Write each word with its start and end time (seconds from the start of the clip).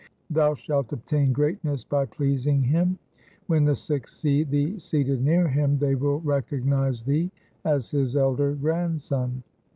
Thou 0.31 0.55
shalt 0.55 0.91
obtain 0.93 1.31
greatness 1.31 1.83
by 1.83 2.05
pleasing 2.07 2.63
him. 2.63 2.97
When 3.45 3.65
the 3.65 3.75
Sikhs 3.75 4.17
see 4.17 4.43
thee 4.43 4.79
seated 4.79 5.21
near 5.21 5.47
him, 5.47 5.77
they 5.77 5.93
will 5.93 6.21
recognize 6.21 7.03
thee 7.03 7.29
as 7.65 7.91
his 7.91 8.15
elder 8.17 8.53
grandson. 8.55 9.43